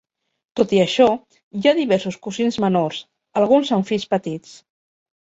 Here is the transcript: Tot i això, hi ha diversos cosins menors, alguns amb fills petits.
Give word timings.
Tot 0.59 0.71
i 0.75 0.79
això, 0.83 1.05
hi 1.59 1.67
ha 1.67 1.73
diversos 1.79 2.17
cosins 2.27 2.57
menors, 2.63 3.01
alguns 3.43 3.69
amb 3.77 3.89
fills 3.91 4.07
petits. 4.15 4.55